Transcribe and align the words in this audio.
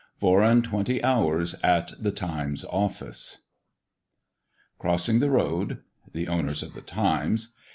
Four 0.19 0.41
and 0.41 0.63
twenty 0.63 1.03
Hours 1.03 1.53
at 1.61 1.93
the 1.99 2.09
Times' 2.09 2.65
Office. 2.67 3.37
CROSSING 4.79 5.19
THE 5.19 5.29
ROAD. 5.29 5.77
THE 6.11 6.27
OWNERS 6.27 6.63
OF 6.63 6.73
THE 6.73 6.81
"TIMES." 6.81 7.53